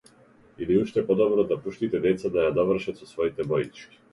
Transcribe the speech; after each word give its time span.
Или 0.57 0.73
уште 0.83 0.99
подобро, 1.09 1.41
да 1.51 1.59
пуштите 1.67 2.01
деца 2.09 2.33
да 2.37 2.47
ја 2.47 2.57
довршат 2.59 3.01
со 3.03 3.13
своите 3.15 3.51
боички. 3.53 4.05